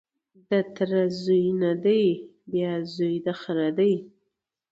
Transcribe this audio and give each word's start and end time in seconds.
د 0.49 0.51
تره 0.75 1.01
زوی 1.21 1.45
نه 1.61 1.73
دی 1.85 2.03
بیا 2.51 2.73
زوی 2.93 3.15
د 3.25 3.27
خره 3.41 3.69
دی 3.77 3.93